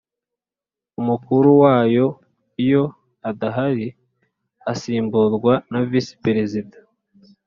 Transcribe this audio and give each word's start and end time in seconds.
umukuru 1.01 1.49
wayo 1.63 2.07
iyo 2.63 2.83
adahari 3.29 3.87
asimburwa 4.71 5.53
na 5.71 5.79
Visi 5.89 6.13
Perezida 6.25 6.77